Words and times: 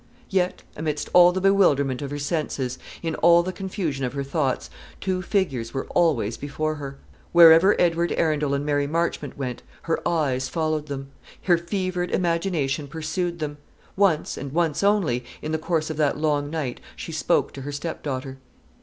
Yet, 0.31 0.63
amidst 0.75 1.09
all 1.13 1.31
the 1.31 1.39
bewilderment 1.39 2.01
of 2.01 2.09
her 2.09 2.17
senses, 2.17 2.79
in 3.03 3.13
all 3.17 3.43
the 3.43 3.53
confusion 3.53 4.03
of 4.03 4.13
her 4.13 4.23
thoughts, 4.23 4.67
two 4.99 5.21
figures 5.21 5.75
were 5.75 5.85
always 5.91 6.37
before 6.37 6.73
her. 6.73 6.97
Wherever 7.33 7.79
Edward 7.79 8.11
Arundel 8.17 8.55
and 8.55 8.65
Mary 8.65 8.87
Marchmont 8.87 9.37
went, 9.37 9.61
her 9.83 9.99
eyes 10.07 10.49
followed 10.49 10.87
them 10.87 11.11
her 11.43 11.55
fevered 11.55 12.09
imagination 12.09 12.87
pursued 12.87 13.37
them. 13.37 13.57
Once, 13.95 14.37
and 14.37 14.51
once 14.53 14.81
only, 14.83 15.23
in 15.39 15.51
the 15.51 15.59
course 15.59 15.91
of 15.91 15.97
that 15.97 16.17
long 16.17 16.49
night 16.49 16.79
she 16.95 17.11
spoke 17.11 17.53
to 17.53 17.61
her 17.61 17.71
stepdaughter. 17.71 18.39